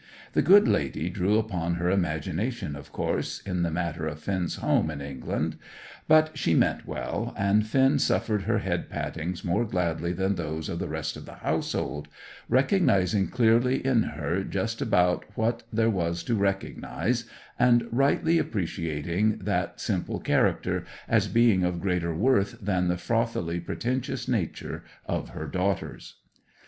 The 0.33 0.41
good 0.41 0.67
lady 0.67 1.11
drew 1.11 1.37
upon 1.37 1.75
her 1.75 1.91
imagination, 1.91 2.75
of 2.75 2.91
course, 2.91 3.39
in 3.43 3.61
the 3.61 3.69
matter 3.69 4.07
of 4.07 4.17
Finn's 4.17 4.55
home 4.55 4.89
in 4.89 4.99
England. 4.99 5.57
But 6.07 6.35
she 6.35 6.55
meant 6.55 6.87
well, 6.87 7.35
and 7.37 7.67
Finn 7.67 7.99
suffered 7.99 8.45
her 8.45 8.57
head 8.57 8.89
pattings 8.89 9.45
more 9.45 9.63
gladly 9.63 10.11
than 10.11 10.33
those 10.33 10.69
of 10.69 10.79
the 10.79 10.87
rest 10.87 11.17
of 11.17 11.27
the 11.27 11.35
household, 11.45 12.07
recognizing 12.49 13.27
clearly 13.27 13.85
in 13.85 14.01
her 14.01 14.43
just 14.43 14.81
about 14.81 15.23
what 15.35 15.61
there 15.71 15.91
was 15.91 16.23
to 16.23 16.33
recognize, 16.35 17.25
and 17.59 17.87
rightly 17.91 18.39
appreciating 18.39 19.37
that 19.43 19.79
simple 19.79 20.19
character, 20.19 20.83
as 21.07 21.27
being 21.27 21.63
of 21.63 21.79
greater 21.79 22.11
worth 22.15 22.59
than 22.59 22.87
the 22.87 22.97
frothily 22.97 23.59
pretentious 23.63 24.27
nature 24.27 24.83
of 25.05 25.29
her 25.29 25.45
daughters. 25.45 26.15